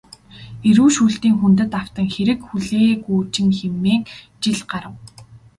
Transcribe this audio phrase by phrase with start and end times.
[0.69, 4.01] Эрүү шүүлтийн хүндэд автан хэрэг хүлээгүүжин хэмээн
[4.41, 4.93] жил харав.